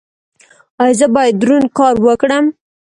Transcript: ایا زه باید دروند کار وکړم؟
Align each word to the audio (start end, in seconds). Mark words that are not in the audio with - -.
ایا 0.81 0.97
زه 0.99 1.07
باید 1.15 1.35
دروند 1.41 1.67
کار 1.77 1.95
وکړم؟ 2.05 2.45